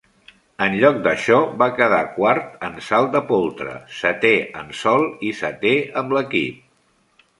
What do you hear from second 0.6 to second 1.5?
En lloc d'això,